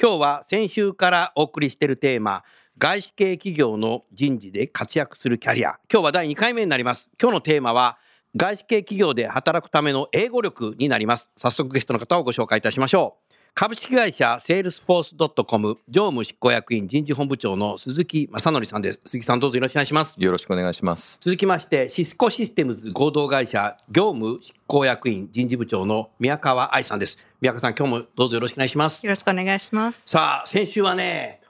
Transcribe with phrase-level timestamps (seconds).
[0.00, 2.42] 今日は先週からお送りしているテーマ
[2.78, 5.78] 外資系企業の人事で活躍するキャリア。
[5.90, 7.08] 今日は第2回目になります。
[7.20, 7.98] 今日のテーマは
[8.34, 11.30] 外資系企業で働くための英語力になります。
[11.36, 13.23] 早速ゲストの方をご紹介いたしましょう。
[13.56, 19.00] 株式会社セールスフォースドットコム常務執行役員人事本部長の鈴木正則さんです。
[19.06, 20.16] 鈴木さんどうぞよろしくお願いします。
[20.18, 21.20] よろしくお願いします。
[21.22, 27.16] 続きましてシスコシステムズ合同会社業務執行役員人事部長の宮川愛さんです。
[27.40, 29.06] 宮川さん今日もどうぞよろしくお願いします。
[29.06, 30.08] よろしくお願いします。
[30.08, 31.40] さあ先週はね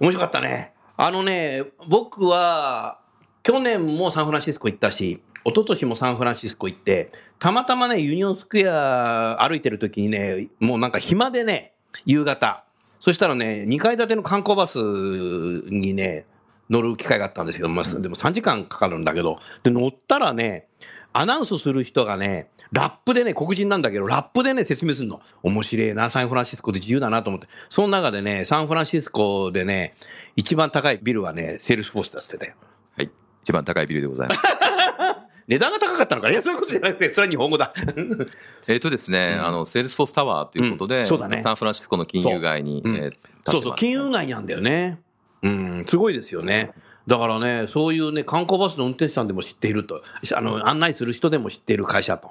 [0.00, 0.74] 面白かったね。
[0.98, 3.00] あのね僕は
[3.42, 11.72] 去年もサンフランシスコ行ったし一昨年もサンフランシスコ行って、たまたまね、ユニオンスクエア歩いてる時にね、もうなんか暇でね、
[12.06, 12.64] 夕方。
[13.00, 16.24] そしたらね、2階建ての観光バスにね、
[16.70, 20.68] 乗る機会があったんですけど、まあ、でも3時間かかるんだけど、で、乗ったらね、
[21.12, 25.20] アナウンスする人がね、ラップでね、黒人なんだけど、ラップでね、説明するの。
[25.42, 27.46] 面白いな、サンフランシスコで自由だなと思って。
[27.68, 29.94] その中でね、サンフランシスコでね、
[30.34, 32.56] 一番高いビルはね、セールスフォースだって言ってたよ。
[32.96, 33.10] はい。
[33.42, 34.42] 一番高いビルでございます。
[35.46, 37.72] 値段が高かったのかないや、そういうことじゃなくて、それは日本語だ。
[38.66, 42.82] えっとですね、あの、セールスフォースタワーということで、うんそうだねサンフランシスコの金融街に、
[43.46, 45.00] そうそう金融街なんだよね。
[45.42, 46.72] うん、すごいですよね。
[47.06, 50.02] だからね、そういうね、観光バスの運転手さんでも知っていると、
[50.34, 52.30] あの、案内する人でも知っている会社と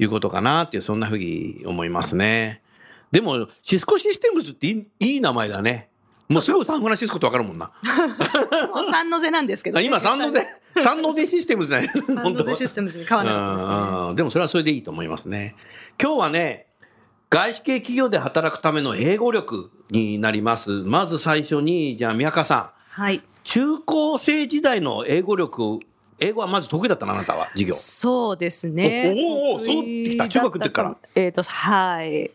[0.00, 2.60] いうことかなっていう、そんなふうに思いますね。
[3.12, 5.88] でも、シスコシステムズっていいいい名前だね。
[6.28, 7.72] もうすぐサンフランシスコってわかるもんな。
[8.74, 10.46] もう三の瀬なんですけど、あ今、サンノゼ、
[10.82, 11.88] サンノゼシステムズだね。
[11.88, 15.56] サンノ本当ゼシステムズに変わらなかったででもそれはそれでいいと思いますね。
[16.00, 16.66] 今日はね、
[17.30, 20.70] 外資系企業で働くための英語力になります。
[20.70, 23.16] まず最初に、じゃあ宮川さはい。
[23.16, 25.80] ん、中高生時代の英語力、
[26.18, 27.74] 英語はまず得意だったのあなたは、授業。
[27.74, 29.14] そうですね。
[29.16, 30.96] おおおそうってきた中学の時から。
[31.14, 32.30] えっ、と、はい。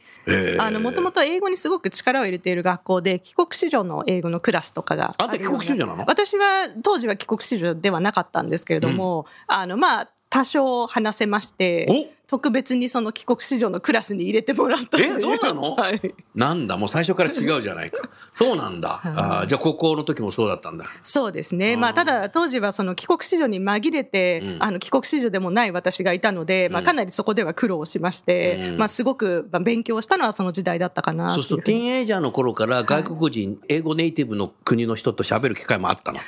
[0.57, 6.05] あの、もともと英語にすごく力を入れている学校で、帰国子女の英語のクラスとかがあんたるよう帰国子女なの？
[6.07, 15.75] 私は、当時は帰国子女ではなかったんですけれども、あの、まあ、多少話せまして、特別にその帰国子女のクラスに入れてもらったえそうなの？
[15.77, 16.01] はい。
[16.33, 18.09] なんだ、もう最初から違うじゃないか。
[18.33, 18.99] そうなんだ。
[19.03, 20.85] あーじゃあ高校の時もそうだったんだ。
[21.03, 21.73] そうですね。
[21.75, 36.19] うんまあ、ただ、当時はその帰国子女に紛れて、うんあの、帰国子女でもない私がいたので、まあ、うんかなりそこでは苦労しまして、うんまあ、すごくまあ勉強したのはその時代だったかなそうすると、ティーンエイジャーの頃から外国人、英語ネイティブの国の人と喋る機会もあったの？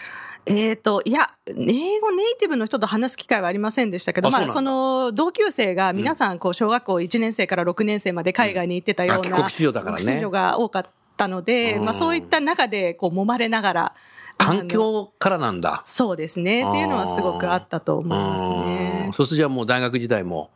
[0.46, 1.54] えっ、と、いや、英
[2.00, 10.86] 語ネイティブの人と話す機会はありませんでしたけど、あまあ、その、同級生が皆さん、こう、小学校1年生から6年生まで海外に行ってたような、うん国子女だからね子女が多かっ
[11.18, 13.94] たので、うんまあ、そういった中で、こう、揉まれながら、
[14.38, 15.82] 環境からなんだ。
[15.86, 16.68] そうですね。
[16.68, 19.14] っていうのはすごくあったと思いますうねん。
[19.14, 20.50] そうするとじゃあもう大学時代も。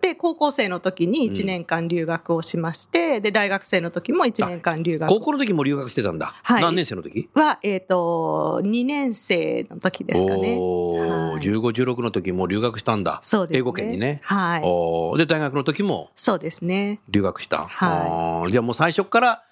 [0.00, 6.34] で、高校生の時に1年間留学をしまして、で、大学生の時も1年間留学高校の時も留学してたんだ。
[6.42, 7.28] はい何年生の時？
[7.34, 10.50] は、えっ、と、2年生の時ですかね。
[10.50, 11.60] はい15、
[11.94, 13.18] 16の時も留学したんだ。
[13.22, 13.58] そうですね。
[13.58, 14.20] 英語圏にね。
[14.22, 14.62] はい。
[14.64, 17.00] おーで、大学の時もそうですね。
[17.08, 17.66] 留学した。
[17.66, 19.42] はいじゃあもう最初から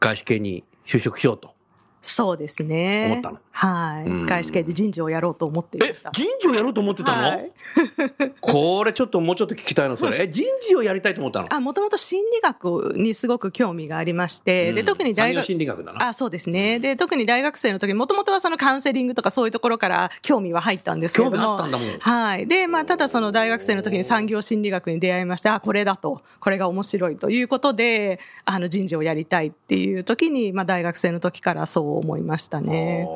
[0.00, 1.54] 外資系に就職しようと。
[2.02, 3.06] そうですね。
[3.06, 4.08] 思ったのはい。
[4.08, 6.10] うん外資系で人事をやろうと思っていまえした。
[6.12, 7.52] 人事をやろうと思ってたの、はい
[8.40, 10.22] これちょっともうちょっと聞きたいの、それ。
[10.22, 11.52] え、人事をやりたいと思ったの？
[11.52, 16.08] あ、もともと心理学にすごく興味がありまして、で、うん特に大学、心理学だな。
[16.08, 16.78] あ、そうですね。
[16.78, 21.36] で、特に大学生の時、もともとはそのカウンセリングとかそういうところから興味は入ったんですけども。
[21.36, 21.98] 味あったんだもん。
[21.98, 22.46] はい。
[22.46, 33.08] で、まあ、ただその大学生の時に産業心理学に出会いまして、あ、これだと、これが面白いということで、あの人事をやりたいっていう時に、まあ、大学生の時からそう思いましたね。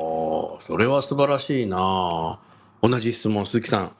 [0.67, 2.39] それは素晴らしいな。
[2.81, 3.91] 同じ質問、鈴木さん。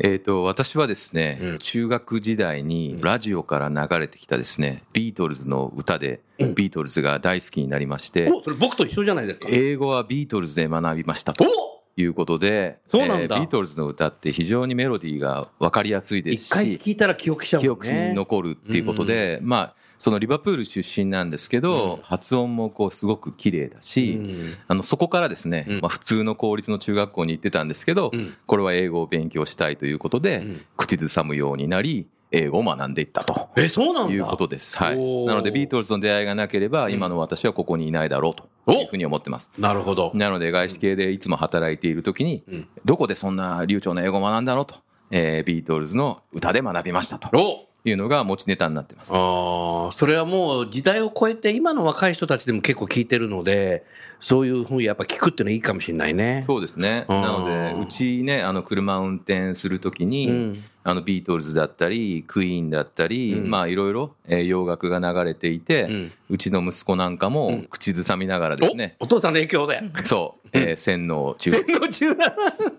[0.00, 1.58] えっ、と、私はですね、うん。
[1.58, 6.54] 中学時代にラジオから流れてきたですね、ビートルズの歌で、うん。
[6.54, 9.48] ビートルズが大好きになりまして、おそれ僕と一緒じゃないですか。
[9.50, 12.00] 英語はビートルズで学びましたとお！
[12.00, 13.40] いうことで、そうなんだ。
[13.40, 17.88] ビートルズの歌って非常にメロディーが分かりやすいです一回し、聞いたら記憶しちゃう記憶。
[17.88, 33.48] に残るっていうことで、まあ、そのリバプール出身なんですけど、うん発音もこうすごく綺麗だし、うんあのそこからですね、うんまあ、普通の公立の中学校に行ってたんですけど、うんこれは英語を勉強したいということで、うん口ずさむようになり、英語を学んでいったと。
[33.56, 34.14] え、そうなんだ。
[34.14, 34.76] いうことです。
[34.76, 34.96] はい。
[35.26, 39.50] なので、ビートルズの出会いがなければ、今の私はここにいないだろうというふうに思ってます。
[39.58, 40.12] なるほど。
[40.14, 44.76] なので、外資系でいつも働いているときに、うんどこでそんな流暢な英語を学んだのと、
[45.10, 49.12] えービートルズの歌で学びましたとおいうのが持ちネタになってます。
[49.14, 53.84] ああ、それはもう時代を超えて、今の若い人たちでも結構聞いてるので、
[54.20, 56.42] そういうふうにやっぱ聞くっていうのはいいかもしれないね。
[56.46, 57.06] そうですね。
[57.08, 69.82] うんなので、うちね、あの、車を運転するときに、うんあの、ビートルズだったり、クイーンだったり、うんまあ、いろいろ、えー洋楽が流れていて、ううんちの息子なんかも、口ずさみながらですね、おお父さんの影響で。
[70.04, 72.34] そう、えー洗脳中戦後中な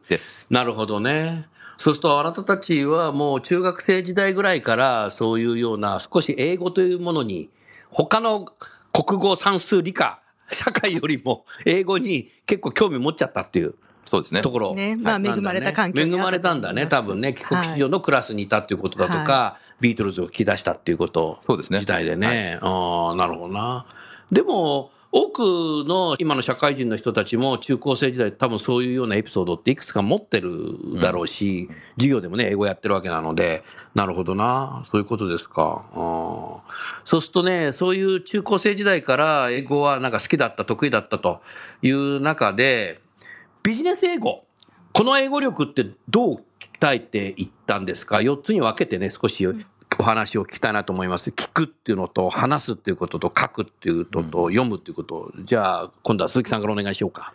[0.10, 0.48] です。
[0.52, 1.48] なるほどね。
[1.80, 7.50] そうすると、あなたたちはもう中学生時代ぐらいから、そういうような少し英語というものに、
[7.90, 8.50] 他の
[8.92, 10.20] 国語、算数、理科、
[10.52, 14.42] 社会よりも英語に結構興味持っちゃったっていうそうですね。
[14.42, 14.76] ところ。
[14.76, 17.34] ねまあ恵まれた環境に恵まれたんだね、多分ね。
[17.34, 21.38] 帰国子女のクラスにいたっていうことだとか、ビートルズを聞き出したっていうこと。
[21.40, 22.60] そうですね時代でね。
[22.62, 23.86] ああ、なるほどな。
[24.34, 25.40] でも、多く
[25.88, 33.64] の今の社会人の人たちも中高生時代多分そういうようなエピソードっていくつか持ってるだろうし、授業でもね、英語やってるわけなので、
[33.96, 34.86] なるほどな。
[34.92, 35.84] そういうことですか。
[37.06, 41.42] そうするとね、そういう中高生時代から英語はなんか好きだった、得意だったと
[41.82, 43.02] いう中で、
[43.64, 44.46] ビジネス英語。
[44.94, 46.44] この英語力ってどう
[46.80, 49.44] 鍛えていったんですか ?4 つに分けてね、少し
[50.00, 51.30] お話を聞きたいなと思います。
[51.30, 55.34] 聞くっていうのと、話すっていうことと、書くっていうことと、読むっていうこと。
[55.44, 57.34] じゃあ、今度は鈴木さんからお願いしようか。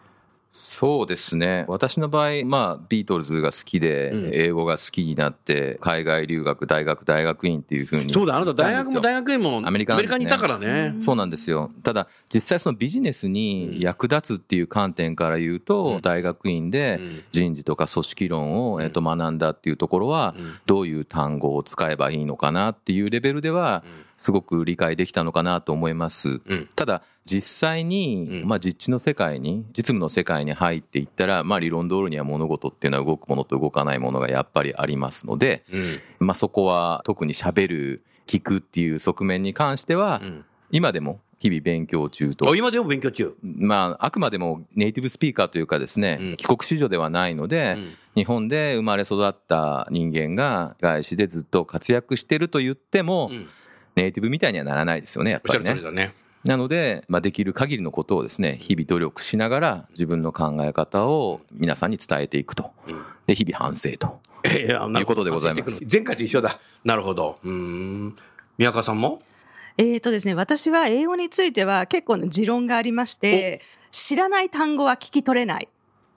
[0.57, 1.65] そうですね。
[1.67, 8.13] 私の場合、まあ、ビートルズが好きで、うん英語が好きになって、海外留学、大学、大学院っていうふうに。
[8.13, 10.95] そうだ、あなた大学も大学院もアメリカねにいたからね。
[11.01, 11.73] そうなんですよ。
[11.83, 23.83] ただ、実際そのビジネスに役立つっていう観点から言うと、うん大学院でうん人事とか組織論を、えっと、学んだっていうところはうん、どういう単語を使えばいいのかなっていうレベルでは、
[24.17, 26.41] すごく理解できたのかなと思います。
[26.47, 36.01] うんただ、実際に、うんまあ、実地の世界に、実務の世界に入っていったら、まあ、理論通りには物事っていうのは動くものと動かないものがやっぱりありますので、うん。
[36.19, 42.57] まあ、そこは特に喋る、聞くっていう側面に関しては、うん今でも日々勉強中とお。
[42.57, 43.37] 今でも勉強中。
[43.43, 53.47] まあ、あくまでもネイティブスピーカーというかですね、うん帰国子女ではないので、うん日本で生まれ育った人間が外資でずっと活躍してると言っても、うん
[53.95, 55.71] ネイティブみたいにはならないですよね、やっおっしゃぱりね。
[55.75, 56.15] る通りだね。
[56.45, 62.71] なので、まあ、できる限りのことをですね、日々努力しながら自分の考え方を皆さんに伝えていくと。
[63.27, 64.21] で、日々反省と。
[64.45, 66.61] えーなるほどいうことでございます前回と一緒だ。
[66.85, 67.39] なるほど。
[67.43, 68.17] うーん。
[68.59, 69.23] 宮川さんも？
[69.79, 75.69] えーとですね、私は英語については結構の持論がありまして、知らない単語は聞き取れない。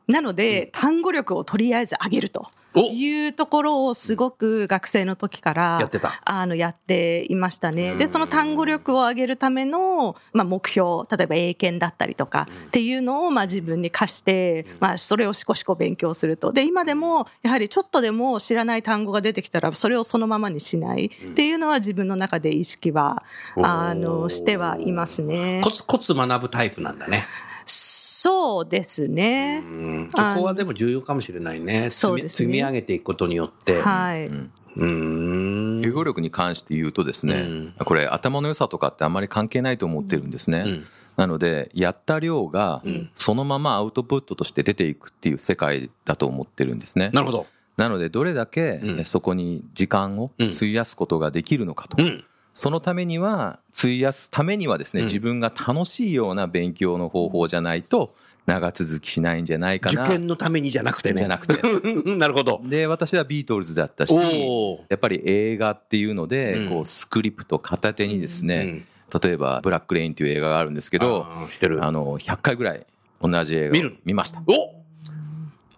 [0.07, 6.21] なので、単語力をとりあえず上げるとおいうところをすごく学生の時からやってた。
[6.23, 7.95] あのやっていましたね。
[7.95, 16.51] で、うんその単語力を上げるための、まあ、目標、例えば英検だったりとかっていうのをまあ自分に課して、まあ、それをしこしこ勉強すると。
[16.51, 23.23] で、今でも、やはりちょっとでも知らない単語が出てきたら、それをそのままにしないっていうのは自分の中で意識は、
[23.55, 25.71] うんあの、してはいますねコ。
[25.71, 27.25] ツコツ学ぶタイプなんだね。
[27.67, 29.61] そうですね。
[29.63, 31.73] うんそこはでも重要かもしれないね。
[31.73, 33.81] 積みそうですね積み上げていくことによって。
[33.81, 34.27] はい。
[34.27, 35.81] うん。
[35.83, 40.63] 英語力に関して言うとですね、うんこれ頭の良さとかってあんまり関係ないと思ってるんですね。
[40.65, 40.85] うん
[41.17, 47.09] なので、やった量がうんそのままアウトプットとして出ていくっていう世界だと思ってるんですね。
[47.11, 47.47] なるほど。
[47.75, 52.01] なので、どれだけそこに時間を費やすことができるのかと。
[52.01, 52.23] うん。
[52.57, 58.15] そのためには、費やすためにはですね、うん自分が楽しいような勉強の方法じゃないと、
[58.47, 60.07] 長続きしないんじゃないか受な。
[60.07, 61.19] 験のためにじゃなくてね。
[61.19, 61.61] じゃなくて。
[62.17, 62.59] なるほど。
[62.65, 64.15] で、私はビートルズだったし。
[64.89, 68.85] やっぱり映画っていうので、うんこうスクリプト片手にですね、
[69.21, 71.85] 例えば「ブラック・レイン」っていう映画があるんですけどあーしてる。
[71.85, 72.85] あの100回ぐらい
[73.21, 74.77] 同じ映画を見ましたお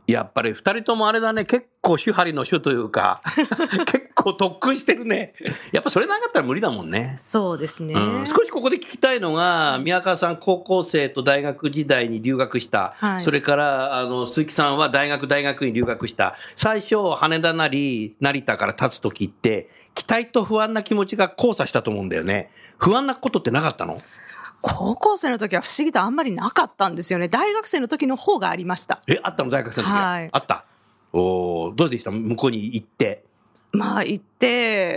[0.08, 3.22] やっぱり二人ともあれだね、結構手張りの手というか、
[3.86, 5.34] 結構特訓してるね。
[5.72, 7.18] やっぱそれなかったら無理だもんね。
[7.20, 7.94] そうですね。
[7.94, 22.52] うん少しここで聞きたいのが、宮川さん、高校生と大学時代に留学した、はいそれからあの鈴木さんは大学、大学に留学した、最初、羽田なり成田から立つときって、期待と不安な気持ちが交差したと思うんだよね。
[22.78, 24.02] 不安なことってなかったの？
[24.62, 27.30] 高校生の時は不思議とあんまりなかったんですよね。
[27.30, 29.02] 大学生の時の方がありました。
[29.08, 29.50] え、あったの？
[29.50, 30.12] 大学生の時は？
[30.12, 30.66] はいあった。
[31.14, 32.12] おおどうでした？
[32.12, 33.24] 向こうに行って。
[33.72, 34.29] まあ行って、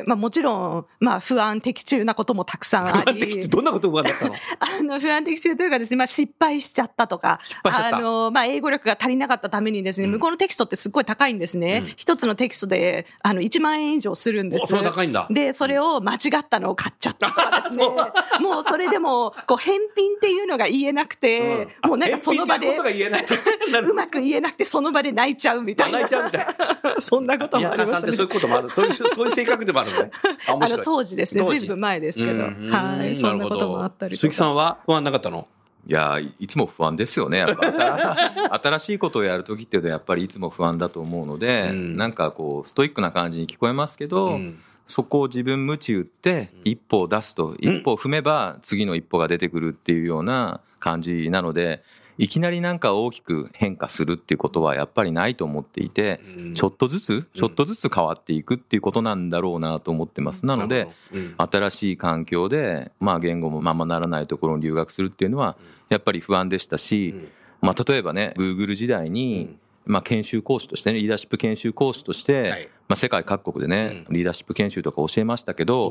[0.06, 3.48] まあもちろん、まあ不安的中なこともたくさんあり。
[3.48, 4.34] どんなこと不安だったの？
[4.60, 11.94] あの、不安的中というかですね、まあ失敗しちゃったとか、あの、まあ英語力が足りなかったためにですね、向こうのテキストってすっごい高いんですね。
[11.96, 14.64] 一、つのテキストで、あの、1万円以上するんです。
[14.64, 17.86] おそんな高いんだで、それを間違ったのを買っちゃったとかですね。
[18.40, 25.98] もうそれでも、こう、返品っていうのが言えなくて、うんもうなんかその場で、 うまく言えなくて、その場で泣いちゃうみたいな。
[26.00, 27.00] 泣いちゃうみたいな。
[27.00, 28.70] そんなことも宮ありますねそういうこともある。
[28.70, 30.10] そういう、そういう性格でもあるのね。
[30.46, 30.78] あ、の。
[30.78, 34.20] 当時ですね、ずいぶん前ですけど、うんはい、そんなこともあったりとか。
[34.20, 35.46] 鈴木さんは不安なかったの？
[35.84, 37.38] いやいいつも不安ですよね。
[37.38, 38.60] やっぱ。
[38.62, 41.96] 新しい ことをやる時っていうのはやっぱりいつも不安だと思うので、うん。
[41.96, 44.58] なんかこうストイックな感じに聞こえますけど、うん。
[44.86, 51.82] そこを自分鞭打って一歩を出すと、一歩踏めば次の一歩が出てくるっていうような感じなので
[52.18, 56.54] いきなりなんか大きく変化するっていうことはやっぱりないと思っていて、うん。
[56.54, 60.46] ちょっとずつちょっとずつ変わっていくっていうことなんだろうなと思ってます。
[60.46, 61.34] なので、うん。
[61.36, 65.56] 新しい環境で、まあ、言語もままならないところに留学するっていうのは
[65.88, 67.14] やっぱり不安でしたし、
[67.60, 75.90] まあ、例えばね Google 時代に、まあ、研修講師としてねリーダーシップ研修講師として、はいまあ、世界各国でね、リーダーシップ研修とか教えましたけど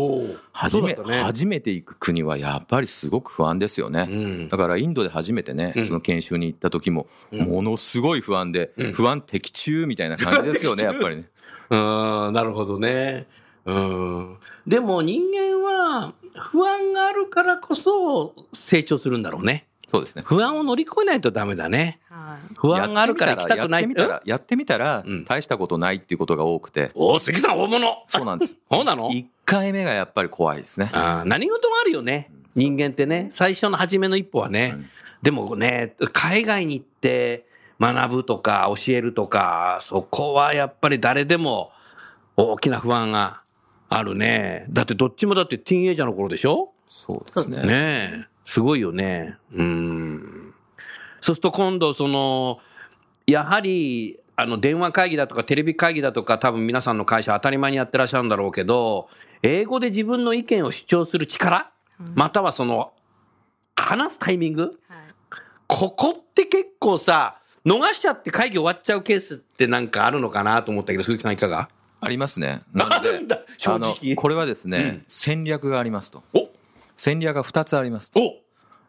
[0.52, 4.08] 初めね初めて行く国はやっぱりすごく不安ですよね。
[4.10, 11.30] うんだからインドで初めてね、うんその研修に行った時も、ものすごい不安で、うん不安的中みたいな感じですよね、 やっぱりね。
[11.70, 13.28] うん、なるほどね。
[13.66, 14.38] うん。
[14.68, 19.68] でも人間は不安があるからこそ成長するんだろうね。
[19.92, 20.22] そうですね。
[20.26, 22.00] 不安を乗り越えないとダメだね。
[22.10, 28.56] はい不安があるから行きたくないやってみたら、やってみたらうん、大したことないっていうことが多くて、おお、杉さん大物そうなんです。
[28.72, 30.90] そうなの？1回目がやっぱり怖いですね。
[31.26, 32.32] 何事もあるよね。
[32.56, 33.28] 人間ってね。
[33.32, 34.74] 最初の初めの一歩はね。
[34.76, 34.90] うん
[35.22, 37.46] でもね、海外に行って
[37.80, 41.72] 学ぶとか教えるとか、そこはやっぱり誰でも
[42.36, 43.42] 大きな不安が
[43.88, 44.66] あるね。
[44.72, 46.72] だってどっちもだってティーンエイジャーの頃でしょ？
[46.90, 47.58] そうですね。
[47.62, 48.31] ねえ。
[48.52, 49.38] すごいよね。
[49.54, 50.54] うん。
[51.22, 52.60] そうすると今度、その、
[53.26, 59.08] やはり、あの、電話会議だとかテレビ会議だとか、多分皆さんの会社当たり前にやってらっしゃるんだろうけど、
[59.42, 61.72] 英語で自分の意見を主張する力、
[62.16, 62.92] またはその、
[63.76, 65.02] 話すタイミングはい
[65.68, 71.70] ここって結構さ、逃しちゃって会議終わっちゃうケースってなんかあるのかなと思ったけど、鈴木さんいかが？
[72.02, 72.64] ありますね。
[72.74, 76.24] なんだ、正あの直これはですね、うん戦略がありますと。
[76.34, 76.50] お
[76.98, 78.12] 戦略が2つあります。
[78.16, 78.41] お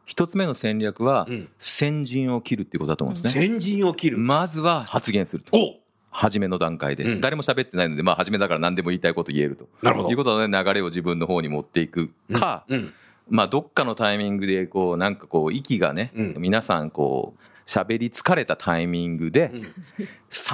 [0.09, 3.43] 1つ目の戦略はうん、先陣を切るっていうことだと思うんですね。
[3.43, 4.19] 先陣を切る。
[4.19, 5.57] まずは発言すると。
[5.57, 5.83] お
[6.13, 9.67] 初めの段階で、うん誰も喋ってないので、まあ、初めだから何でも言いたいこと言えると。
[9.83, 12.93] なるほどいうことの、ね、流れを自分の方に持っていくか、うん。
[13.31, 19.51] まあ、どっかのタイミングで、こう、なんかこう、息がね、うん皆さん、こう、喋り疲れたタイミングで、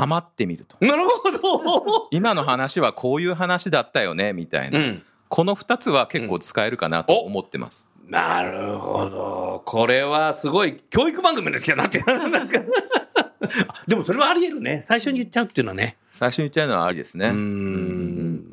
[0.01, 0.77] 冷まってみると。
[0.85, 2.09] なるほど。
[2.13, 4.79] 今の話はこういう話だったよね、みたいな。
[4.79, 5.03] うん。
[5.29, 7.89] この二つは結構使えるかなと思ってます。
[8.09, 9.63] なるほど。
[9.65, 12.01] これはすごい教育番組ですよなって。
[12.01, 12.59] なんか
[13.87, 14.83] でもそれはあり得るね。
[14.85, 15.97] 最初に言っちゃうっていうのはね。
[16.13, 17.27] 最初に言っちゃうのはありですね。
[17.27, 18.45] うーん。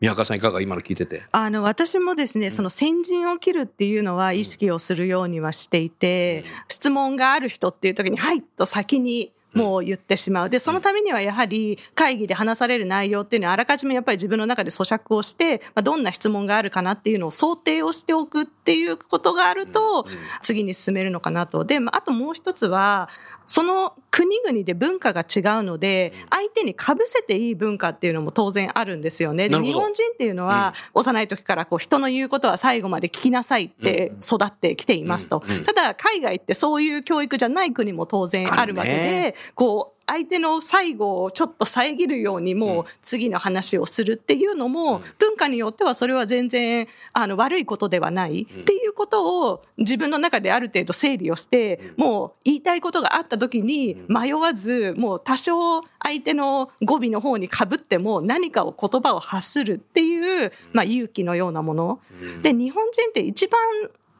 [0.00, 1.22] 宮川さんいかが今の聞いてて？
[1.32, 10.50] あの、私もですね、その先陣を切るっていうのは意識をするようにはしていて、質問がある人っていう時に、はいと先にもう言ってしまう。
[10.50, 20.06] で、そのためにはやはり会議で話される内容っていうのはあらかじめやっぱり自分の中で咀嚼をして、まあ、どんな質問があるかなっていうのを想定をしておくっていうことがあると、
[20.42, 21.64] 次に進めるのかなと。
[21.64, 23.08] で、まああともう一つは、
[23.46, 29.48] その国々で文化が違うので、相手に被せていい文化っていうのも当然あるんですよね。
[29.48, 35.42] 日本人っていうのは、幼い時からこう人の言うことは最後まで聞きなさいって育ってきていますと。
[35.64, 62.00] ただ、海外ってそういう教育じゃない国も当然あるわけで、こう、相手の最後をちょっと遮るようにもう次の話をするっていうのも、文化によってはそれは全然あの悪いことではないっていうことを自分の中である程度整理をして、もう言いたいことがあった時に迷わず、もう多少相手の語尾の方に被っても何かを言葉を発するっていう、まあ勇気のようなもの。
[62.42, 63.60] で、日本人って一番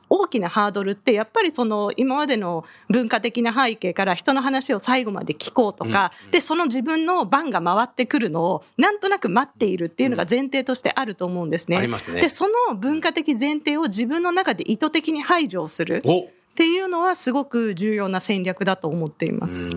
[0.08, 11.76] 大きなハードルってやっぱりその今までの文化的な背景から人の話を最後まで聞こうとか、でその自分の番が回ってくるのをなんとなく待っているっていうのが前提としてあると思うんですね。
[11.76, 19.68] ありますねでその文化的前提を自分の中で意図的に排除をするおっていうのはすごく重要な戦略だと思っています。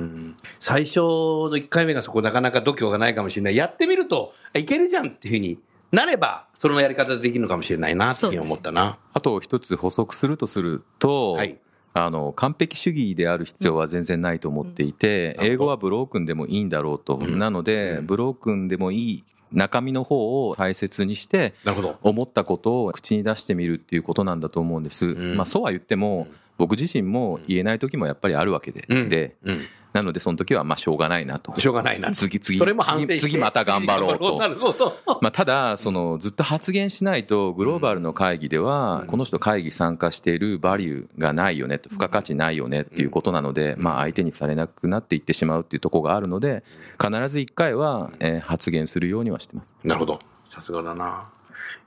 [0.61, 3.55] 最初の1回目がそこなかなか度胸がないかもしれない。
[3.57, 5.59] やってみると、あいけるじゃんっていうふうに
[5.91, 8.97] なれば、そのやり方でできるのかもしれないなって思ったな。
[9.13, 11.57] あと一つ補足するとすると、はい。
[11.91, 21.55] あの完璧主義である必要は全然ないと思っていて、うん英語はブロークンでもいいんだろうと、うんなので、うんブロークンでもいい中身の方を大切にして。
[22.03, 29.61] 思ったことを口に出してみるっていうことなんだと思うんです、んまあ、そうは言ってもうん僕自身も言えない時もやっぱりあるわけで、うんでうん。
[29.93, 32.11] なのでその時はまあしょうがないなとしょうがないな。
[32.11, 34.97] 次次それも反省次次また頑張ろうと なるほど。
[35.21, 46.63] まあ、ただ、そのずっと発言しないと、グローバルの会議では、この人、会議参加しているバリューがないよねと、付加価値ないよねっていうことなので、まあ、相手にされなくなっていってしまうっていうところがあるので、
[47.01, 49.75] 必ず1回はえー発言するようにはしてます。
[49.83, 50.19] なるほど。
[50.45, 51.29] さすがだな。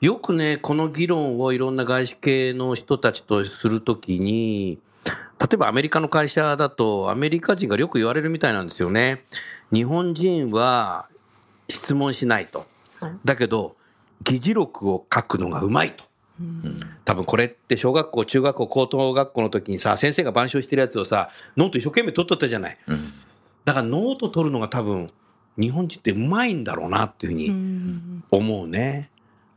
[0.00, 4.78] よくね、この議論をいろんな外資系の人たちとするときに、
[5.42, 9.24] 例えばアメリカの会社だと、アメリカ人がよく言われるみたいなんですよね。
[9.72, 11.08] 日本人は
[11.68, 12.64] 質問しないと。
[13.24, 13.74] だけど、
[14.22, 16.04] 議事録を書くのがうまいと。
[17.04, 22.78] 多分これって小学校、中学校、高等学校の時にさ、先生が板書してるやつをさ、ノート一生懸命取っとったじゃない。
[22.86, 23.12] うん
[23.64, 25.12] だからノート取るのが多分、
[25.56, 29.08] 日本人ってうまいんだろうなっていうふううにん思うね。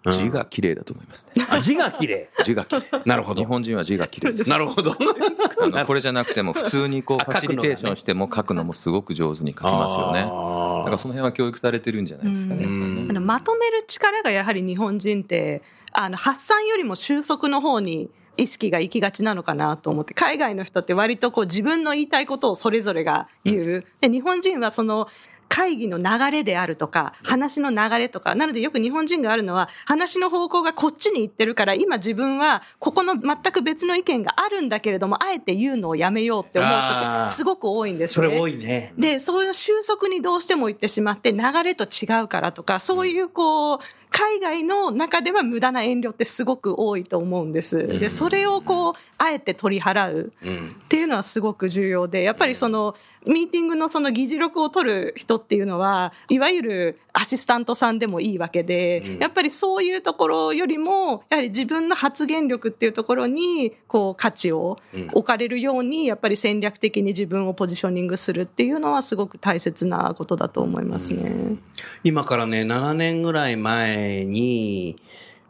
[0.05, 1.45] うん字が綺麗だと思いますね。
[1.49, 2.29] あ字が綺麗。
[2.43, 3.01] 字が綺麗。
[3.05, 3.45] なるほど日。
[3.45, 4.49] 本人は字が綺麗です。
[4.51, 4.95] なるほど。
[5.61, 10.21] あのこれじゃなくても、普通にこう、あファシリテーションしても書くのもすごく上手に書きますよね。
[10.21, 12.65] だからその辺は教育されてるんじゃないですかね。
[12.65, 25.07] うんあのまとめる力がやはり日本人ってあの発散よりも収束の方に意識が行きがちなのかなと思って海外の人って割とこう自分の言いたいことをそれぞれが言う、で日本人はその
[25.49, 38.27] 会議の流れであるとか話の流れとかなのでよく日本人があるのは話の方向がこっちに行ってるから今自分はここの全く別の意見があるんだけれどもあえて言うのをやめようって思う人ってすごく多いんですね。
[38.27, 38.93] それ多いね。
[38.97, 43.79] で、そういう収束にどうしても行ってしまって、流れと違うからとか、そういうこう、
[44.17, 47.85] 海外の中では無駄な遠慮ってすごく多いと思うんです。
[47.99, 50.75] で、それをこう、あえて取り払ううん。
[50.85, 71.55] っていうのはすごく重要で、やっぱりその、ミーティングのその議事録を取る人っていうのは、いわゆるアシスタントさんでもいいわけで、うんやっぱりそういうところよりも、やはり自分の発言力っていうところに、こう、価値をうん置かれるように、やっぱり戦略的に自分をポジショニングするっていうのはすごく大切なことだと思いますね。
[72.03, 74.97] 今からね、7年ぐらい前前に、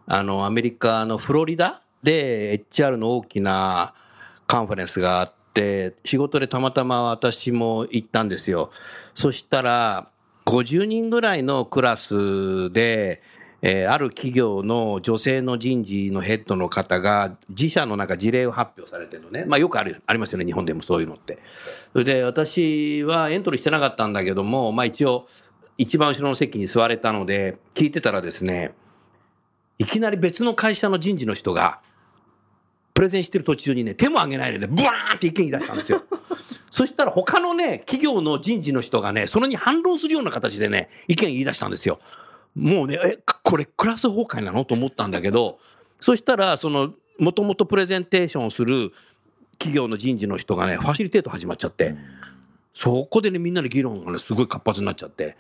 [0.08, 3.94] あの、アメリカのフロリダで HR の大きな
[4.48, 8.72] カンファレンスがあって、仕事でたまたま私も行ったんですよ。
[9.14, 10.10] そしたら、
[10.46, 13.22] 50人ぐらいのクラスで、
[13.62, 19.46] えーある企業の女性の人事のヘッドの方が自社のなんか事例を発表されてるのね。
[19.46, 21.40] まあよくある、ありますよね、日本でもそういうのって。
[21.94, 25.28] それで私はエントリーしてなかったんだけども、まあ一応、
[25.78, 28.74] 一番後ろの席に座れたので、聞いてたらですね、
[29.78, 31.82] いきなり別の会社の人事の人が、
[32.94, 36.04] プレゼンしてる途中にね、手も挙げないでね、ブワーンって意見言い出したんですよ。
[36.72, 42.00] そしたら他のね、企業の人事の人がね、それに反論するような形でね、意見言い出したんですよ。
[42.56, 45.60] もうね、え、これクラス崩壊なのと思ったんだけど、
[46.00, 48.94] そしたら、その、もともとプレゼンテーションをする
[49.58, 51.96] 企業の人事の人がね、ファシリテート始まっちゃって、
[52.74, 55.36] そこでね、みんなで議論がね、すごい活発になっちゃって、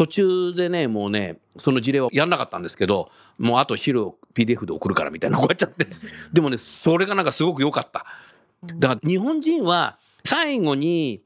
[0.00, 5.86] 途中でね、もうね、その事例はやんなかったんですけど、もうあと資料 PDF で送るからみたいな、こうやっちゃって。
[6.32, 8.06] でもね、それがなんかすごく良かった。
[8.78, 11.20] だから日本人は最後に、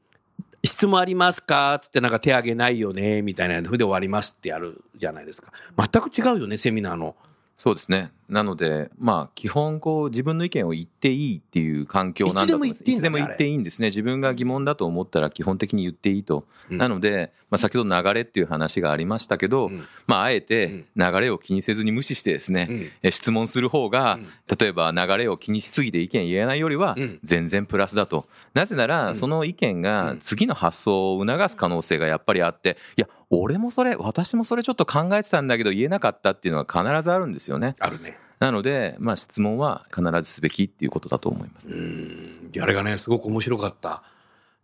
[0.65, 5.53] 質問ありますかってなんか手挙げないよねみたいなふうで終わりますってやるじゃないですか。
[5.77, 7.15] 全く違うよね、セミナーの。
[7.55, 8.11] そうですね。
[8.27, 12.83] なので、まあ、基本、こう、自分の意見を言っていいっていう環境なんだと思います。
[12.83, 13.87] いつでも言っていいんでも言っていいんですね。
[13.87, 16.45] 自分が疑問だと思ったら基本的に言っていいと。
[16.71, 24.27] うんなので、まあ、先ほど流れっていう話がありましたけど、うんまあ、あえて流れを気にせずに無視してですね、うんえ質問する方が、うん
[24.59, 28.27] 例えば流れを気にしすぎて意見言えないよりはうん全然プラスだと。
[28.53, 37.75] なぜなら、んその意見うがん次の発想を促す可能性がやっぱりあって、いや、俺もそれ、私もそれちょっと考えてたんだけど言えなかったっていうのは必ずあるんですよね。
[37.79, 38.17] あるね。
[38.39, 41.67] なので、まあ、質問は必ずすべきっていうことだと思います。
[41.67, 42.51] うん。
[42.51, 44.03] であれがね、すごく面白かった。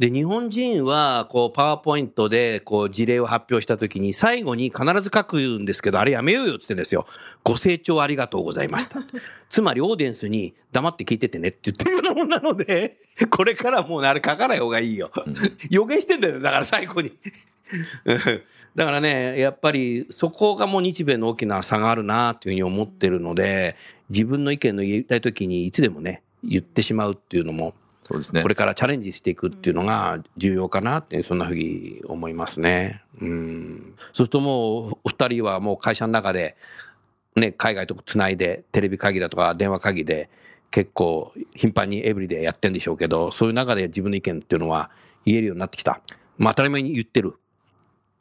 [0.02, 7.06] で、日本人は、こう、パワーポイントで、こう、事例を発表したときに、最後に必ず書くんですけど、あれやめようよって言ってんですよ。
[7.44, 9.00] ご清聴ありがとうございました。
[9.48, 12.98] つまり、オーディエンスに黙って聞いててねって言ってるようなもんなので、
[13.30, 15.12] これからもうね、あれ書かない方がいいよ。
[15.70, 17.12] 予言してんだよ、だから最後に。
[18.76, 23.76] うんだからね、やっぱりそこがもう日米の大きな差があるなというふうに思ってるので、
[24.10, 28.56] 自分の意見の言いたいときにいつでもね、言ってしまうっていうのも、そうですねこれ。
[28.56, 33.04] からチャレンジしていくっていうのが重要かなって、そんなふうに思いますね。
[33.20, 33.94] うん。
[34.08, 36.56] そうするともう、お二人はもう会社の中で、
[37.36, 40.30] ね、海外とつないで、テレビ会議だとか電話会議で、
[40.72, 44.90] 結構頻繁にエブリデイやってるんでしょうけど、そういう中で自分の意見っていうのは
[45.26, 46.00] 言えるようになってきた。
[46.38, 47.36] まあ当たり前に言ってる。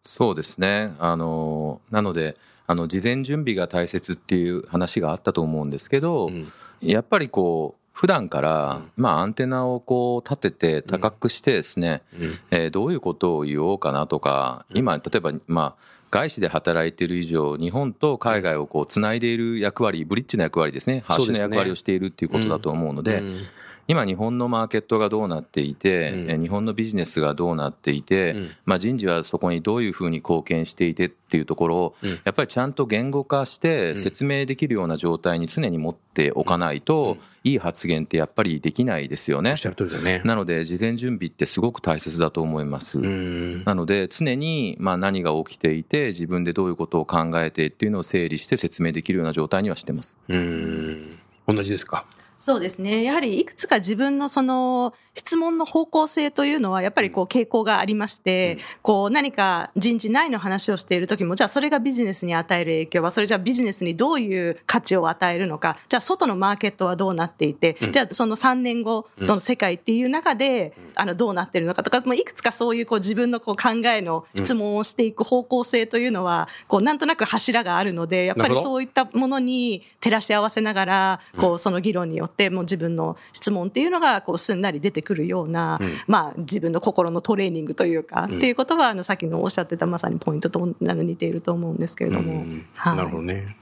[0.02, 0.94] そうですね。
[0.98, 2.36] あの、なので、
[2.66, 6.52] あの、事前準備が大切っていう話があったと思うんですけど、うん。
[6.80, 12.38] やっぱりこう、普段から、まあ、アンテナをこう立てて高くしてですね、うん。
[12.50, 23.46] えーどういうことを言おうかなとか、今、例えば、まあ、外資で働いている以上、日本と海外をこうつないでいる役割、ブリッジの役割ですね、橋の役割をしているっていうことだと思うので、うん
[23.90, 39.56] 今、日本のマーケットがどうなっていて、うんえ日本のビジネスがどうなっていて、うんまあ、人事はそこにどういうふうに貢献していてっていうところを、うんやっぱりちゃんと言語化して説明できるような状態に常に持っておかないと、いい発言ってやっぱりできないですよね
[40.04, 40.22] ね。
[40.24, 43.00] なので、事前準備ってすごく大切だと思います。
[43.00, 50.16] うんなので、常にまあ何が起きていて、自分でどういうことを考えてっていうのを整理して説明できるような状態にはしてます。
[50.28, 52.04] うん同じですか？
[52.40, 53.02] そうですね。
[53.02, 92.96] やはりいくつか自分のその質問の方向性というのはやっぱりこう傾向がありまして、こう何か人事内の話をしている時も、じゃあそれがビジネスに与える影響は、それじゃあビジネスにどういう価値を与えるのか、じゃあ外のマーケットはどうなっていて、じゃあその3年後の世界っていう中で、あのどうなってるのかとか、もういくつかそういうこう自分のこう考えの質問をしていく方向性というのは、こうなんとなく柱があるので、やっぱりそういったものに照らし合わせながら、こうその議論によってもう自分の質問っていうのがこうすんなり出てくるような、まあ自分の心のトレーニングというか、っていうことはあのさっきのおっしゃってたまさにポイントと似ていると思うんですけれども、うんはい。
[92.96, 93.56] なるほどね。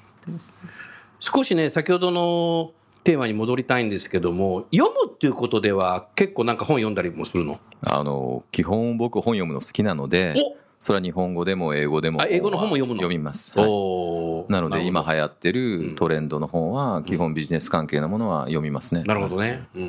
[1.20, 2.72] 少しね、先ほどの
[3.04, 7.58] テーマに戻りたいんですけども、読むっていうことでは結構なんか本読んだりもするの？
[7.82, 10.34] あの、基本僕本読むの好きなので、
[10.78, 13.00] それは日本語でも英語でもあ英語の本も読むの？
[13.00, 13.52] 読みます。
[13.58, 13.66] はい。
[13.66, 14.17] おー
[14.48, 15.88] なので今流行ってうん。
[15.90, 19.02] るトレンドの本は基本ビジネス関係のものは読みますね。
[19.04, 19.66] なるほどね。
[19.74, 19.82] うー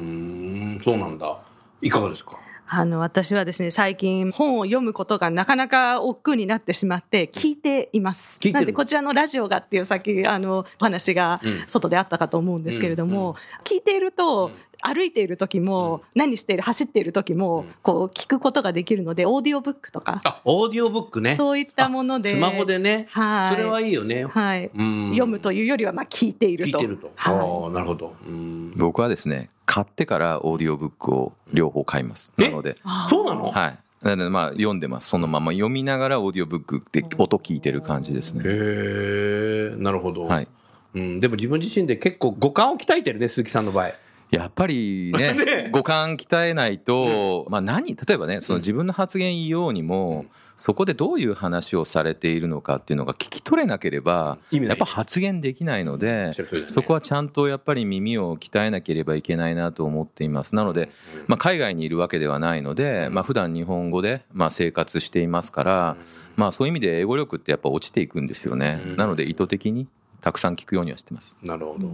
[0.80, 1.40] ん、そうなんだ。
[1.82, 2.38] いかがですか？
[2.72, 8.38] あの、私はですね、最近本を読むことがなかなか億劫になってしまって、聞いています。
[8.38, 8.54] 聞いてる。
[8.54, 11.64] なんで、こちらのラジオがっていうさっき、あの、お話がうん。
[11.66, 21.36] 外であったかと思うんですけれども、聞いていると、歩いている時も、何している、走っている時も、こう、聞くことができるので、オーディオブックとか、あ、オーディオブックね。
[21.36, 23.08] そういったもので、スマホでね。
[23.10, 24.26] はいそれはいいよね。
[24.26, 24.72] はい。
[24.74, 26.78] うん読むというよりは、まあ、聞いていると。
[26.78, 27.12] 聞いてると。
[27.18, 28.16] あはあ、なるほど。
[28.26, 32.34] うん僕はですね、買ってからオーディオブックを両方買います。
[32.38, 32.44] え？
[32.44, 32.78] なので、
[33.10, 33.52] そうなの？
[33.52, 33.78] はい。
[34.02, 35.10] なのでまあ読んでます。
[35.10, 38.44] そのまま読みながらオーディオブックで音聞いてる感じですね。
[38.46, 40.26] へえ、なるほど。
[40.26, 40.48] はい。
[40.96, 43.92] うん、でも自分自身で結構五感を鍛えてるね、鈴木さんの場合。
[44.32, 50.26] やっぱりね ね、五感鍛えないと、まあ何、例えばね、その自分の発言言いようにも、
[50.60, 54.70] そこでどういう話をされているのかっていうのが聞き取れなければ、意味ない。
[54.72, 56.34] やっぱ発言できないので
[56.68, 60.56] そこはちゃんとやっぱり耳を鍛えなければいけないなと思っています。
[60.56, 60.90] なので、
[61.28, 65.98] まあ海外にいるわけではないので、まあ普段日本語でまあ生活していますから、
[66.36, 68.82] まあそういう意味で英語力ってやっぱ落ちていくんですよね。
[68.98, 69.88] なので意図的に
[70.20, 71.38] たくさん聞くようにはしてます。
[71.42, 71.94] なるほど。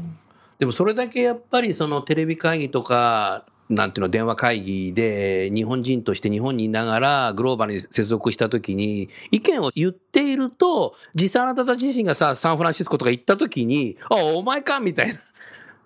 [0.60, 15.20] でもそれだけやっぱりそのテレビ会議とか、なんていうの、電話会議で日本人として日本にいながらグローバルに接続したときに意見を言っていると、実際あなたたち自身がさ、サンフランシスコとか行ったときに、あ、お前かみたいな。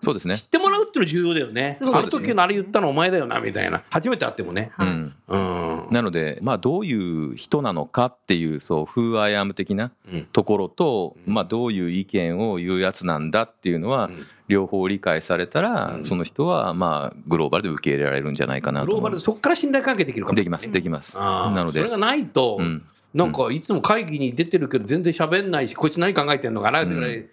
[0.02, 0.42] そうですね知。
[0.42, 1.78] ってもらうっていうの重要だよね。
[1.80, 3.82] あの時のあれ言ったのお前だよな、みたいな。
[3.90, 4.70] 初めて会ってもね。
[4.74, 5.14] はいうん。
[5.28, 5.86] うん。
[5.90, 21.16] なので、まあ、どういう人なのかっていう、そう、Who I am 的なうんところと、まあ、どういう意見を言うやつなんだっていうのは、ん両方理解されたら、うんその人は、まあ、グローバルで受け入れられるんじゃないかなとグローバルでそこから信頼関係できるかもできます、できます。
[21.16, 27.26] なのでそれ、がないと、うんなんかいつも会議に出てるけど全然喋んないし、こいつ何考えてんのかなってぐらい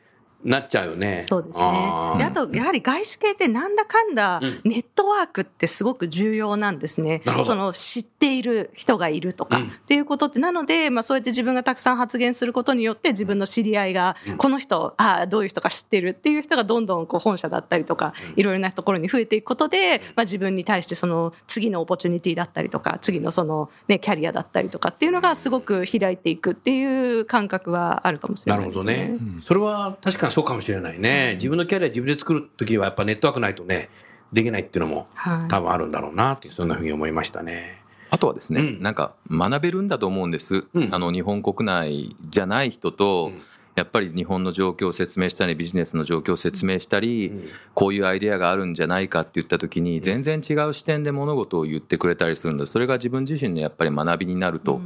[0.43, 1.25] なっちゃうよね。
[1.27, 1.65] そうですね。
[1.65, 7.21] あと、やはり外資系ってなんだかんだうん、ネットワークってすごく重要なんですね。
[7.25, 7.43] なるほ。
[7.43, 7.45] ど。
[7.45, 9.67] その知っている人がいるとか、うん。
[9.67, 29.17] っていうことって、なので、まあそうやって自分がたくさん発言することによって、自分の知り合いが、この人、ああ、どういう人か知ってるっていう人がどんどんこう本社だったりとか、いろいろなところに増えていくことで、まあ自分に対してその次のオポチュニティだったりとか、次のそのね、キャリアだったりとかっていうのがすごく開いていくっていう感覚はあるかもしれなるほどないですね。
[29.17, 31.33] ね、それは確かにそうかもしれないね。
[31.35, 33.89] 自分のキャリア自分で作るときはやっぱネットワークないとね、
[34.31, 35.47] できないっていうのもはい。
[35.47, 37.81] 多分あるんだろうなっていう、そんなふうに思いましたね。
[38.09, 38.81] あとはですね、うん。
[38.81, 40.89] なんか学べるんだと思うんです、うん。
[40.93, 43.41] あの日本国内じゃない人と、うん
[43.77, 47.31] やっぱり日本の状況を説明したりビジネスの状況を説明したり、
[47.75, 54.81] こういうアイデアがあるんじゃないかって言った時に全然違う視点で物事を言ってくれたりするのでそれが自分自身のやっぱり学びになると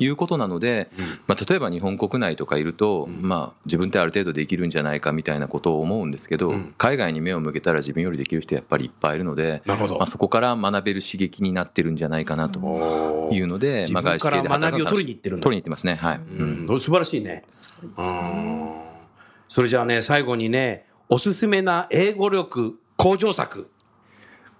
[0.00, 0.90] いうことなので、
[1.28, 9.98] まあ、例えば日本国内とかいると、まあ、自分ってある程度できるんじゃないかみたいなことを思うんですけど、海外に目を向けたら自分よりできる人やっぱりいっぱいいるのでなるほど。
[9.98, 15.44] まあ、そこから学べる刺激になってるんじゃないかなというので、自分から学びを取りに行ってるんだ。
[15.44, 15.94] 取りに行ってますね。
[15.94, 16.20] はい、
[16.80, 17.44] 素晴らしいね。
[17.96, 18.31] うん
[19.48, 23.70] それじゃあね、最後にね、おすすめな英語力向上策。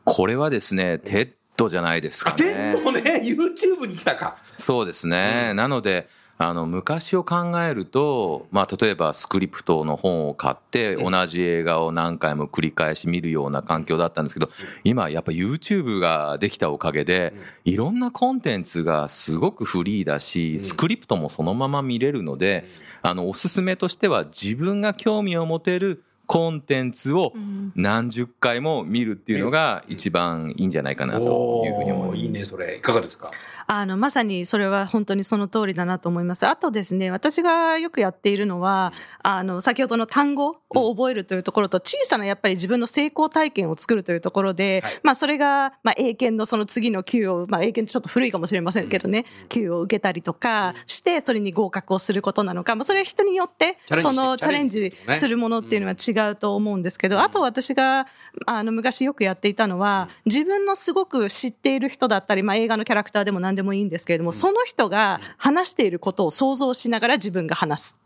[0.04, 2.85] これはですね、テッドじゃないですあ、かテねン。
[2.85, 4.37] ポね、YouTube に来たか。
[4.58, 5.54] そうですね。
[5.54, 6.08] なので、
[6.38, 14.50] あの、昔を考えると、まあ、例えばスクリプトの本を買って、同じ映画を何回も繰り返し見るような環境だったんですけど、
[14.82, 17.32] 今やっぱ YouTube ができたおかげで、
[17.64, 22.68] いろんなコンテンツがすごくフリーだし、スクリプトもそのまま見れるので、
[23.02, 27.32] あの、おすすめとしては自分が興味を持てるコンテンツを
[27.74, 32.18] 何十回も見るっていうのが一番いいんじゃないかなというふうに思います。
[32.20, 32.76] おーいいね、それ。
[32.76, 33.30] いかがですか？
[33.74, 36.46] あの、まさにそれは本当にその通りだなと思います。
[36.46, 45.00] あとですね、私がよくやっているのは、あの、先ほどの単語を覚えるというところと、小さなやっぱり自分の成功体験を作るというところで、はい。
[45.02, 58.06] まあそれが、まあ英検のその次の級を、まあ英検ちょっと古いかもしれませんけどね、級を受けたりとかして、それに合格をすることなのか、まあそれは人によってそのチャレンジするものっていうのは違うと思うんですけど、あと私が、
[58.44, 67.98] あの、昔よくやっていたのは、自分のすごく知っている人だったり、まあ映画のキャラクターでも何でもいいんですけれども、その人が話していることを想像しながら自分が話す。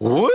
[0.00, 0.32] おえ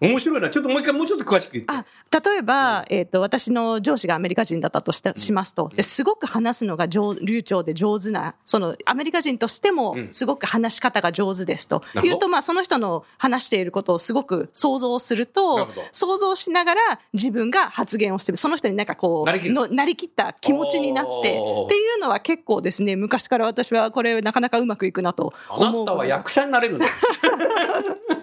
[0.00, 0.48] 面白いな。
[0.50, 1.72] ちょっともう一回、もうちょっと詳しく言って。
[1.72, 1.84] あ
[2.24, 5.70] 例えば、えっと私の上司がアメリカ人だったとしてしますと。
[5.74, 11.82] ですごく話すのが上流暢で上手なそのアメリカ人としてもすごく話し方が上手ですと。
[11.94, 12.12] なるほど。
[12.14, 16.80] いうと、まあ、その人の話していることをすごく想像するなと想像しながら
[17.12, 21.30] 自分が発言をしてその人になんかこなりなりきった気持ちになって。
[21.30, 25.84] っていうのは結構ですね昔から私はこれなかなかうまくいくなとあ思う。
[25.84, 26.86] なたは役者になれるんだ。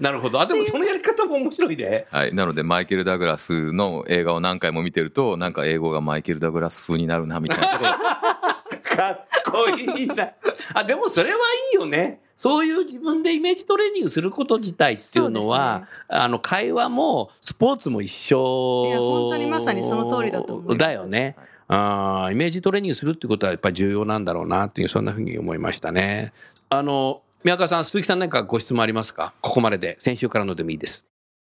[0.00, 0.40] なるほど。
[0.40, 2.06] あ、でもそのやり方も面白いで。
[2.10, 2.34] はい。
[2.34, 7.90] なので、マイケル・ダグラスの映画を何回も見てると、なんか英語がマイケル・ダグラス風になるな、みたいなところ。
[8.96, 10.30] かっこいいな。
[10.74, 11.40] あ、でもそれはい
[11.72, 12.20] いよね。
[12.36, 18.84] そういう自分でイメージトレーニングすること自体っていうのは、あの、会話もスポーツも一緒。
[18.86, 21.34] いや本当にまさにその通りだと思いますだよね。
[21.66, 26.32] あーイメージトレーニングするってことはやっぱり重要なんだろうなっていう、そんなふうに思いましたね。
[26.70, 29.32] あの、宮川さん、鈴木さん何かご質問ありますか？
[29.40, 29.96] ここまでで。
[30.00, 31.04] 先週からのでもいいです。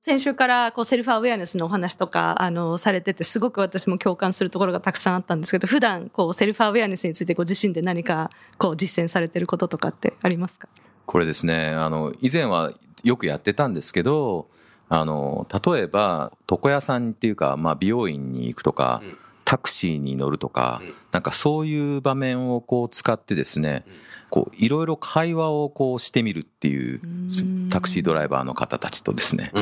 [0.02, 10.68] 先週からこうセルフアウェアネスのお話とかあのされててすごく私も共感するところがたくさんあったんですけど普段こうセルフアウェアネスについてご自身で何かこう実践されてることとかってありますか？
[11.06, 14.48] これですね、あの、以前はよくやってたんですけど、
[14.88, 19.18] あの、例えば、床屋さんっていうか、まあ、美容院に行くとか、うん。
[19.44, 20.94] タクシーに乗るとか、うん。
[21.10, 23.84] なんかそういう場面をこう使ってですね、
[24.30, 29.50] こう、いろいろ会話をこうしてみるっていううん、タクシードライバーの方たちとですね。
[29.54, 29.60] う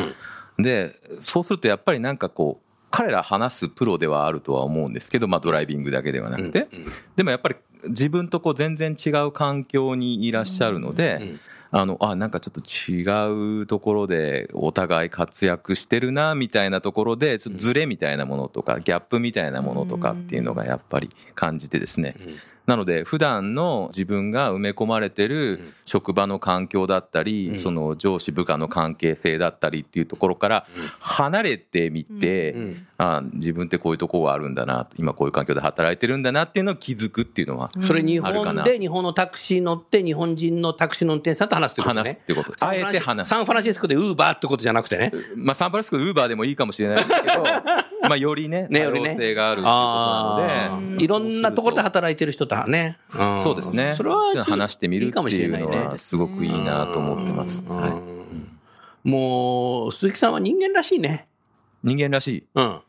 [0.61, 0.63] ん。
[0.63, 7.57] で、そうするとやっぱりなんかこう、彼ら話すプロではあるとは思うんですけど、まあドライビングだけではなくて、うんでもやっぱり
[7.89, 22.15] 自分とこう全然違う環境にいらっしゃるので、うんあの、あ、なんかちょっと違うところでお互い活躍してるな、みたいなところで、ちょっとズレみたいなものとか、ギャップみたいなものとかっていうのがやっぱり感じてですね。
[22.19, 22.37] うん
[22.69, 27.59] なので、普段の自分が埋め込まれてる職場の環境だったり、うん。
[27.59, 30.67] その上司部下の関係性だったりっていうところから
[31.01, 32.87] 離れてみて、うん。
[32.99, 42.01] あ自分ってこういうところがあるんだな、今こういう環境で働いてるんだなっていうのを気づくっていうのは、それ日本で日本のタクシー乗って日本人のタクシーの運転手さんと話すってことね。
[42.03, 42.25] 話すっ。
[42.25, 42.65] ていうことです。
[42.67, 43.31] あえて話す。
[43.31, 43.41] サ。
[43.41, 45.13] ンフランシスコでウーバーってことじゃなくてね。
[45.37, 47.45] まあ、サンフランシスコウーバーでもいいかもしれないですけど、
[48.03, 50.37] まあ、よりね、多様性があるっていうことあ
[50.69, 51.05] なので、ー。
[51.05, 52.99] いろんなところで働いてる人とはね。
[53.15, 53.95] んそうですね。
[53.95, 55.77] それは話してみるっていうのしれないね。
[55.77, 57.65] は、すごくいいなと思ってます。
[57.67, 61.27] うんはい、もう、鈴木さんは人間らしいね。
[61.83, 62.45] 人間らしい。
[62.55, 62.81] うん。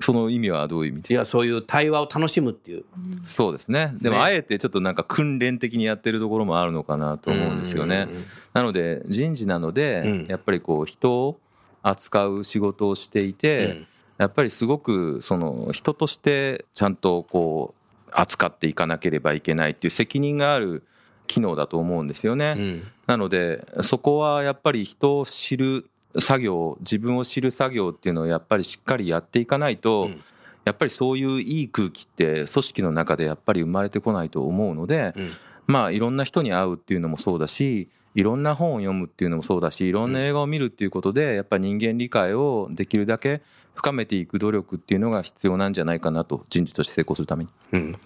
[0.00, 1.14] その意味はどういう意味ですか？
[1.14, 2.84] いや、そういう対話を楽しむっていう。
[3.24, 3.94] そうですね。
[4.02, 8.08] でも、ねあえてちょっとなんか訓練的にやってるところもあるのかなと思うんですよね。
[8.52, 11.40] なので、人事なので、うんやっぱりこう、人を
[11.82, 17.83] 扱う仕事をしていて、うんやっぱりすごくその人としてちゃんとこう
[18.14, 20.82] 扱っていかなければいけないっていう責任がある
[21.26, 22.54] 機能だと思うんですよね。
[22.56, 22.82] うん。
[23.06, 30.20] なのでそこはやっぱり人を知る作業自分を知る作業っていうのをやっぱりしっかりやっていかないと、うん。
[30.64, 35.32] やっぱりそういういい空気って組織の中でやっぱり生まれてこないと思うので、うん。
[35.66, 43.42] まあいろんな人に会うっていうのもそうだしいろんな本を読むっていうのもそうだしいろんな映画を見るっていうことでやっぱ人間理解をできるだけ
[43.74, 47.50] 深めていく努力っていうのが必要なんじゃないかなと人事として成功するために。
[47.72, 47.98] うん。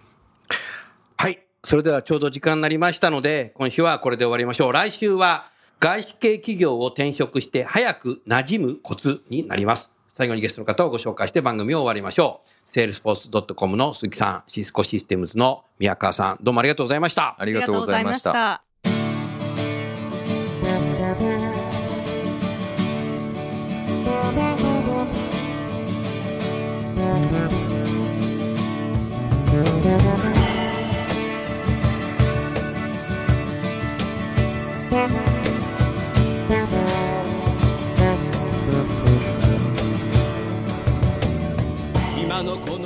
[1.17, 1.41] はい。
[1.65, 4.73] それではちょうど時間になりましたので、今週はこれで終わりましょう。
[4.73, 5.51] 来週は
[5.81, 9.93] 外資系企業を転職して早く馴染むコツになります。
[10.13, 12.71] 最後にゲストの方をご紹介して番組を終わりましょう。
[12.71, 17.37] salesforce.com の鈴木さん、シスコシステムズの宮川さん、どうもありがとうございました。
[17.39, 18.68] ありがとうございました。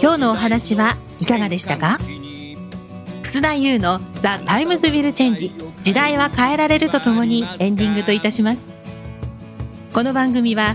[0.01, 1.99] 今日のお話はいかがでしたか？
[3.23, 5.53] 楠田祐の「The Times Will Change。
[5.83, 8.69] 時代は変えられる」とともにエンディングといたします。
[9.93, 10.75] この番組は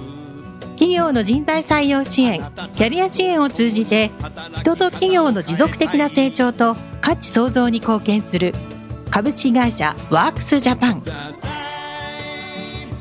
[0.81, 2.39] 企業の人材採用支援
[2.73, 4.09] キャリア支援を通じて
[4.61, 8.51] 人と企業の持続的な成長と価値創造に貢献する
[9.11, 11.03] 株式会社ワークスジャパン。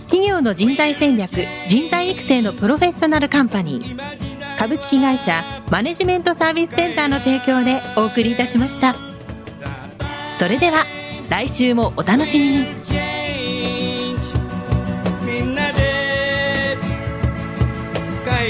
[0.02, 1.30] 企業の人材戦略
[1.68, 4.58] 人材育成のプロフェッショナルカンパニー。
[4.58, 8.94] 株式会社マネジメントサービスセンターの提供でお送りいたしました。
[10.36, 10.84] それでは
[11.30, 13.19] 来週もお楽しみに。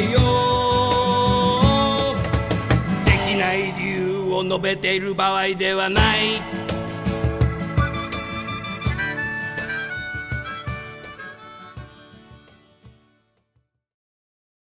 [0.05, 0.21] よ。
[3.05, 6.60] できない理由を述べている場合ではない。